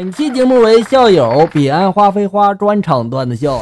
[0.00, 3.60] 本期节目为校友彼岸花飞花专场段子笑。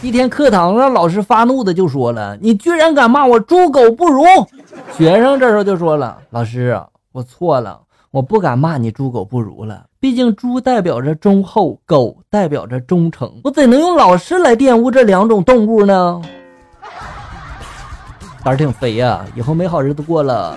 [0.00, 4.22] 一天课堂上，老师发怒的就说了：“你居然敢骂我猪狗不如！”
[4.96, 7.80] 学生这时候就说了：“老师，我错了，
[8.12, 9.86] 我不敢骂你猪狗不如了。
[9.98, 16.22] 毕竟猪代表着忠厚，狗代表着忠诚，我怎能用老师来玷污这两种动物呢？”
[18.44, 20.56] 胆儿挺肥呀，以后没好日子过了。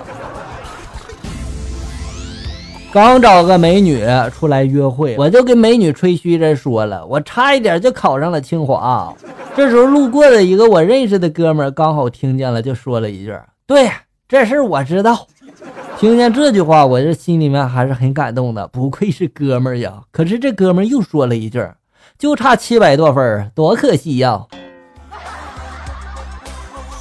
[2.92, 4.04] 刚找个美女
[4.34, 9.14] 出来约会，我就跟美女吹嘘着说了，我差一点就考上了清华。
[9.56, 13.34] 这时候路过的一个我认识的哥们儿刚好听见了，就说了一句
[13.68, 13.92] ：“对，
[14.28, 15.28] 这事我知道。”
[16.00, 20.02] 听见这句话，我这心里面还是很感动的，不愧是哥们儿呀。
[20.12, 21.64] 可是这哥们儿又说了一句
[22.18, 24.42] ：“就差七百多分，多可惜呀。”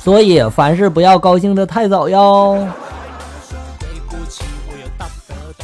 [0.03, 2.69] 所以凡事不要高兴的太早哟。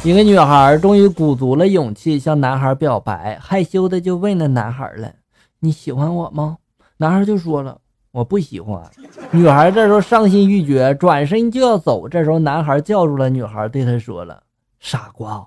[0.05, 5.11] 一个女孩终于鼓足了勇气向男孩表白，害羞的就问那男孩了
[5.59, 6.57] ：“你喜欢我吗？”
[6.97, 7.79] 男孩就说了
[8.13, 8.87] ：“我不喜欢。”
[9.33, 12.07] 女孩这时候伤心欲绝，转身就要走。
[12.07, 14.43] 这时候男孩叫住了女孩，对她说了
[14.79, 15.43] ：“傻瓜，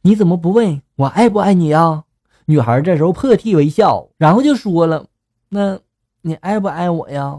[0.00, 2.04] 你怎么不问我爱不爱你呀？”
[2.48, 5.04] 女孩这时候破涕为笑，然后就说了
[5.50, 5.78] ：“那
[6.22, 7.38] 你爱不爱我呀？”“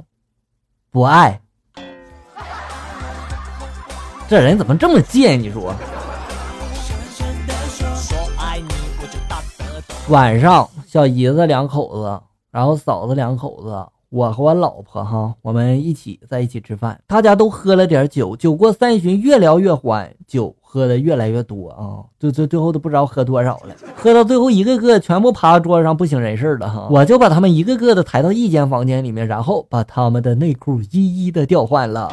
[0.94, 1.42] 不爱。”
[4.30, 5.42] 这人怎么这么贱？
[5.42, 5.74] 你说？
[10.10, 17.02] 晚上，小姨子两口子，然后嫂子两口子，我和我老婆哈，我们一起在一起吃饭。
[17.08, 23.76] 大家都喝了点酒，酒过三巡，越聊越欢，酒喝的越来越多啊，就最最后都不知道喝多少了。
[23.96, 26.88] 喝到最后，一个个全部趴桌子上不省人事了哈。
[26.92, 32.12] 我就把他们一个个的抬到一间房间里面，然后把他们的内裤一一的调换了。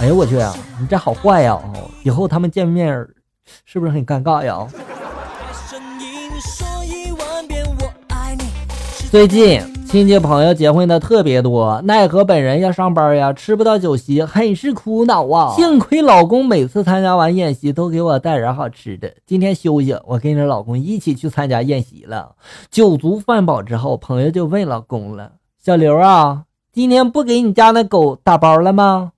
[0.00, 1.56] 哎呦我去啊，你这好坏呀！
[2.02, 3.06] 以后他们见面
[3.64, 4.66] 是不是很尴尬呀？
[9.14, 15.54] 最近亲戚朋友结婚的特别多，奈何本人要上班呀，吃不到酒席，很是苦恼啊。
[15.54, 19.14] 幸亏老公每次参加完宴席都给我带点好吃的。
[19.24, 22.34] 今天休息，我跟着老公一起去参加宴席了。
[22.72, 25.30] 酒足饭饱之后，朋友就问老公了
[25.64, 29.12] ：“小刘啊，今天不给你家那狗打包了吗？”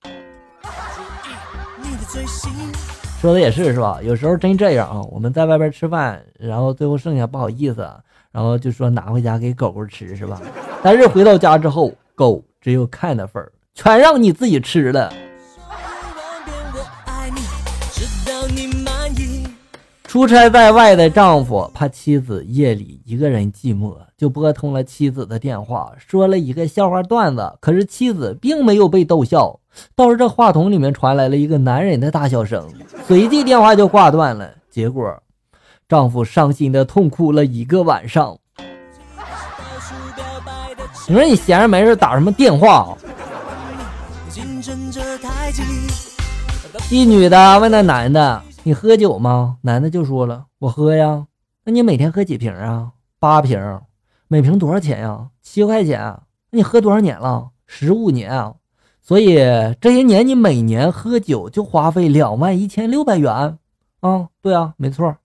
[3.19, 3.99] 说的也是，是吧？
[4.03, 5.01] 有时候真这样啊。
[5.11, 7.89] 我们在外边吃饭，然后最后剩下不好意思。
[8.37, 10.39] 然后就说拿回家给狗狗吃是吧？
[10.83, 15.11] 但是回到家之后，狗只有看的份儿，全让你自己吃了。
[20.03, 27.51] 出差在外的丈夫怕妻子夜里一个人寂寞，就拨通了妻子的电话，说了一个笑话段子。
[27.59, 29.59] 可是妻子并没有被逗笑，
[29.95, 32.69] 倒是这话筒里面传来了一个男人的大笑声，
[33.07, 34.47] 随即电话就挂断了。
[34.69, 35.11] 结果。
[35.87, 38.37] 丈夫伤心的痛哭了一个晚上。
[41.07, 42.93] 你说你闲着没事打什么电话？
[46.89, 51.25] 一女的问那男的：“你喝酒吗？”男的就说了：“我喝呀。”
[51.63, 52.91] 那你每天喝几瓶啊？
[53.19, 53.79] 八瓶。
[54.27, 55.29] 每瓶多少钱呀？
[55.41, 55.99] 七块钱。
[56.51, 57.49] 那你喝多少年了？
[57.65, 58.53] 十五年啊。
[59.01, 59.37] 所以
[59.79, 63.57] 这些年你每年喝酒就花费两万一千六百元。
[64.01, 65.15] 啊，对啊，没错。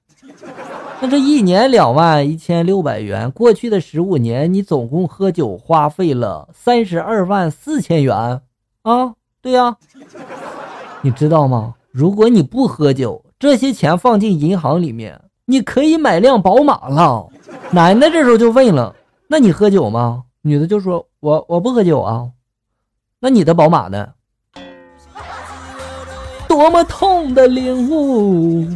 [1.05, 8.41] 那这一年两万一千六百元，过去的十五年你总共喝酒花费了三十二万四千元
[8.83, 9.15] 啊？
[9.41, 9.77] 对呀，
[11.01, 11.75] 你知道吗？
[11.91, 17.29] 如果你不喝酒，这些钱放进银行里面，你可以买辆宝马了。
[17.73, 18.95] 男的这时候就问了
[19.27, 22.31] ：“那你喝酒吗？”女的就说：“我我不喝酒啊。”
[23.19, 24.09] 那你的宝马呢？
[26.47, 28.69] 多么痛的领悟！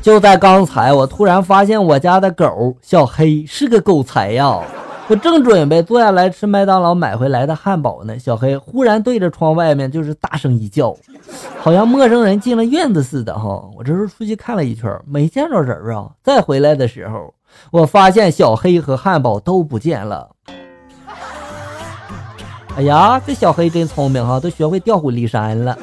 [0.00, 4.60] 就在刚才，我突然发现我家的狗小黑是个狗才呀！
[5.08, 10.94] 我正准备坐下来吃麦当劳买回来的汉堡呢，小黑忽然对着窗外面就是大声一叫，
[11.58, 13.64] 好像陌生人进了院子似的哈！
[13.76, 16.08] 我这时候出去看了一圈，没见着人啊。
[16.22, 17.34] 再回来的时候，
[17.70, 20.30] 我发现小黑和汉堡都不见了。
[22.76, 25.76] 哎呀，这小黑真聪明哈，都学会调虎离山了。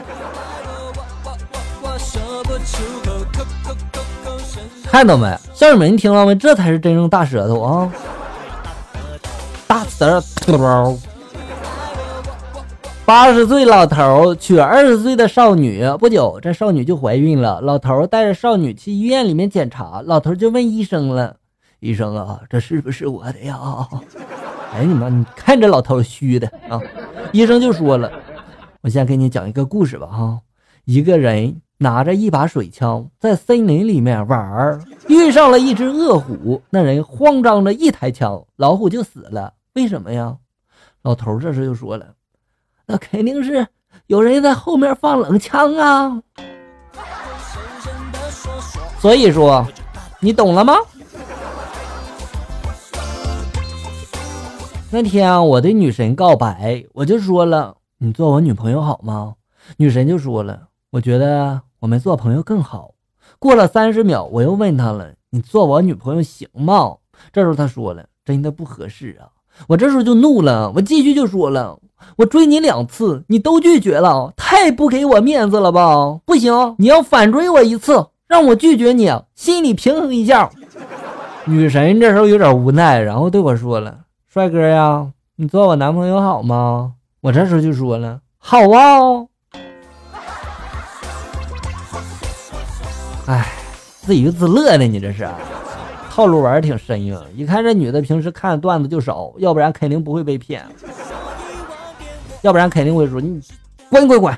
[4.91, 6.35] 看到没，校友们，你听到没？
[6.35, 7.89] 这才是真正大舌头啊！
[9.65, 10.99] 大舌头。
[13.05, 17.61] 八十岁老头娶二十岁的少女，不久这少女就怀孕了。
[17.61, 21.38] 老头带着少女去医院里面检查，老头就问医生了
[21.79, 23.57] ：“医生啊，这是不是我的呀？”
[24.75, 26.77] 哎你妈，你看这老头虚的啊！
[27.31, 28.11] 医生就说了
[28.83, 30.39] ：“我先给你讲一个故事吧，哈，
[30.83, 39.55] 一个人。”拿着一把水枪在森林里面玩儿，遇上了一只恶虎，那人慌张着一抬枪，老虎就死了。
[39.73, 40.37] 为什么呀？
[41.01, 42.13] 老头这时就说了
[42.85, 43.65] ：“那肯定是
[44.05, 46.21] 有人在后面放冷枪啊。”
[49.01, 49.65] 所以说，
[50.19, 50.75] 你懂了吗？
[54.91, 59.33] 那天我对女神告白，我就说了：“你做我女朋友好吗？”
[59.77, 62.95] 女神就说了：“我觉得我们做朋友更好。”
[63.37, 66.95] 过了三十秒，我又问他了：“你做我女朋友行吗？”
[67.33, 69.27] 这时候他说了：“真的不合适啊。”
[69.67, 71.77] 我这时候就怒了，我继续就说了
[72.17, 76.19] ：“我追你两次，你都拒绝了，太不给我面子了吧？
[76.25, 80.49] 不行，你要反追我一次。”让我拒绝你，心里平衡一下。
[81.43, 83.99] 女神这时候有点无奈，然后对我说了
[84.31, 89.27] ：“帅哥呀，你做我男朋友好吗？”我这时候就说了：“好啊。”
[93.27, 93.47] 哎，
[94.01, 95.27] 自娱自乐呢，你这是
[96.09, 97.18] 套路玩挺深呀！
[97.35, 100.63] 一看这女的平时看段子就少，要不然肯定不会被骗，
[102.41, 103.39] 要不然肯定会说你
[103.89, 104.35] 滚滚滚。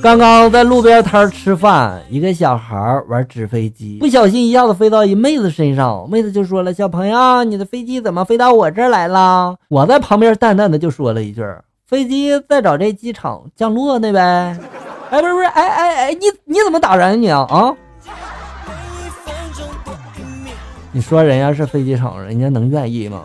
[0.00, 11.42] 刚刚在路边摊吃饭，一个小孩玩纸飞机，不小心一下子飞到一妹子身上，妹子就说了：“小朋友，你的飞机怎么飞到我这儿来了？”我在旁边淡淡的就说了一句
[11.84, 14.56] ：“飞机在找这机场降落呢呗。”
[15.10, 17.74] 哎，不是不是，哎哎哎，你你怎么打人你啊啊？
[20.92, 23.22] 你说人家是飞机场，人家能愿意吗？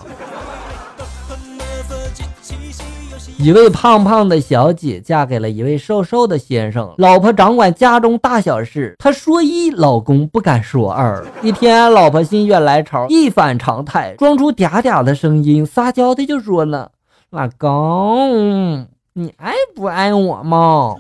[3.37, 11.25] 一位胖胖的小姐嫁给了一位瘦瘦的先生，老婆掌管家中大小事，她说一，老公不敢说二。
[11.41, 16.91] 一天，老婆心血来潮，一反常态，装出嗲嗲的声音，撒娇的就说了
[17.31, 20.95] ：“老公，你爱不爱我吗？”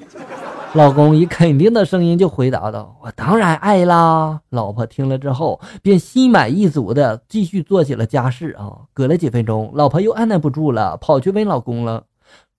[0.73, 8.79] 老公以肯定的声音就回答道：“我当然爱啦。”老婆听了之后，便心满意足的继续做起了家事啊。
[8.91, 12.03] 隔了几分钟，老婆又按耐不住了，跑去问老公了。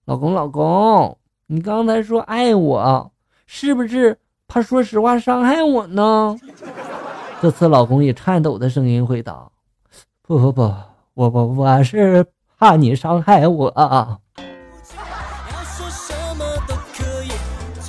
[0.05, 1.19] 老公，老公，
[1.49, 3.11] 你刚才说爱我，
[3.47, 4.17] 是不是
[4.47, 6.37] 怕说实话伤害我呢？
[7.43, 9.49] 这次老公以颤抖的声音回答
[10.23, 10.73] ：“不不不，
[11.15, 12.25] 我我我是
[12.59, 13.69] 怕你伤害我。”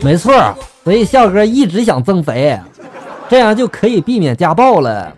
[0.05, 0.31] 没错，
[0.83, 2.59] 所以笑哥一直想增肥，
[3.27, 5.11] 这样就可以避免家暴了。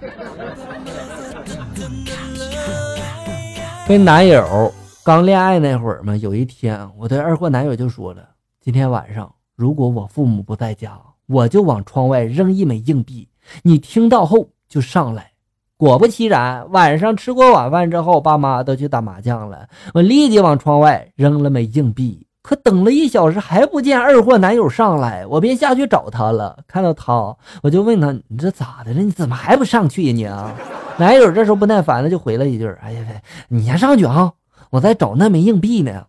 [3.85, 4.73] 跟男友。
[5.03, 8.29] 刚恋爱那会儿嘛，有一天我对二货男友就说了
[8.61, 10.97] ：“今天晚上如果我父母不在家，
[11.27, 13.27] 我就往窗外扔一枚硬币，
[13.63, 15.31] 你听到后就上来。”
[15.77, 22.26] 果不其然，晚上吃过晚饭之后，爸妈都去打麻将了，我立即往窗外扔了枚硬币。
[22.47, 26.57] 可等了一小时还不见二货男友上来，我便下去找他了。
[26.65, 29.01] 看到他，我就问他：“你这咋的了？
[29.01, 30.53] 你怎么还不上去呀你、啊？
[30.95, 33.01] ”男友这时候不耐烦的就回了一句：“哎呀，
[33.49, 34.31] 你先上去啊。”
[34.71, 36.05] 我在找那枚硬币呢。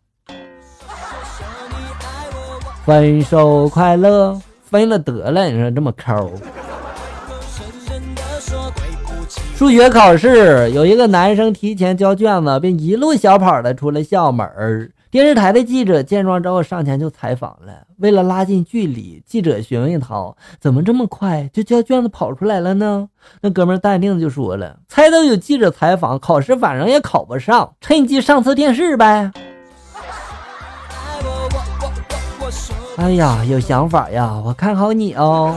[2.85, 6.31] 分手快乐，分了得了，你说这么抠。
[9.57, 14.89] 数学考试，有一个男生提前交卷子，并一路小跑的出了校门儿。
[15.11, 17.87] 电视台的记者见状之后，上前就采访了。
[17.97, 23.09] 为了拉近距离，记者询问他怎么这么快就交卷子跑出来了呢？
[23.41, 29.33] 那哥们淡定的就说了：“猜到有记者采访，考试反正也考不上，趁机上次电视呗。”
[32.99, 35.57] 哎呀，有想法呀，我看好你哦。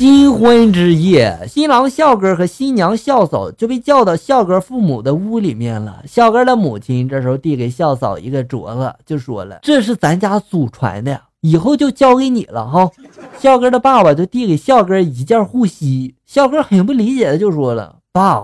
[0.00, 6.02] 新婚之夜，新郎笑哥和新娘笑嫂就被叫到笑哥父母的屋里面了。
[6.08, 12.90] 笑哥的母亲这时候递给笑嫂一个镯子，就说了：“这是咱家祖传的，以后就交给你了哈。”
[13.38, 16.14] 笑哥的爸爸就递给笑哥一件护膝。
[16.24, 18.42] 笑哥很不理解的就说了：“爸，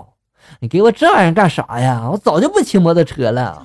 [0.60, 2.06] 你给我这玩意干啥呀？
[2.12, 3.62] 我早就不骑摩托车了。”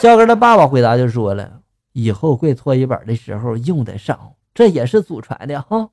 [0.00, 1.58] 笑哥的爸爸回答就说了
[1.92, 4.18] ：“以后跪搓衣板的时候用得上，
[4.54, 5.86] 这也是祖传的哈。”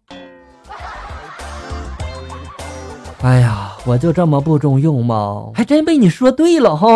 [3.22, 5.52] 哎呀，我就这么不中用吗？
[5.54, 6.88] 还真被你说对了哈！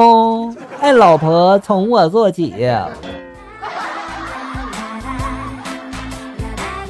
[0.79, 2.53] 爱老婆从我做起。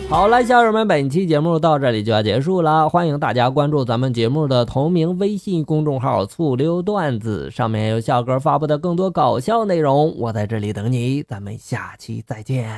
[0.07, 2.87] 好了，小友们，本期节目到这里就要结束了。
[2.87, 10.15] 欢迎大家关注咱们节目的同名微信公众号“醋溜段子”，上面有笑哥发布的更多搞笑内容。
[10.19, 12.69] 我在这里等你，咱们下期再见。